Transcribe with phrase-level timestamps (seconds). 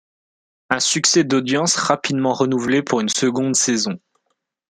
[0.71, 3.99] Un succès d'audiences, rapidement renouvelée pour une seconde saison.